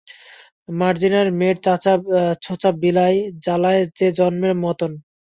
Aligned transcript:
মর্জিনার 0.79 1.27
মায়ের 1.33 1.57
ছোচা 2.43 2.69
বিলই, 2.81 3.15
জ্বালায় 3.43 3.83
যে 3.97 4.07
জম্মের 4.17 4.53
মতোন। 4.63 4.91